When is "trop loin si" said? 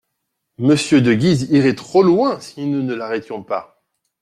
1.75-2.65